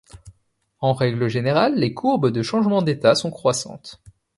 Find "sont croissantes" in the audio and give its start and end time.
3.13-4.01